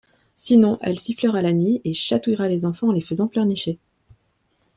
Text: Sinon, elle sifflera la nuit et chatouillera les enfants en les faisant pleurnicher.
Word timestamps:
Sinon, 0.35 0.79
elle 0.81 0.97
sifflera 0.97 1.43
la 1.43 1.53
nuit 1.53 1.79
et 1.85 1.93
chatouillera 1.93 2.47
les 2.49 2.65
enfants 2.65 2.87
en 2.87 2.91
les 2.91 3.01
faisant 3.01 3.27
pleurnicher. 3.27 3.77